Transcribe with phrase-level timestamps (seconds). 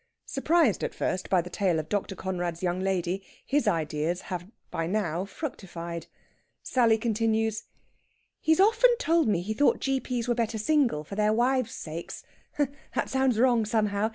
[0.25, 2.15] Surprised at first by the tale of Dr.
[2.15, 6.07] Conrad's young lady, his ideas have by now fructified.
[6.63, 7.65] Sally continues:
[8.39, 12.23] "He's often told me he thought G.P.'s were better single, for their wives' sakes
[12.95, 14.09] that sounds wrong, somehow!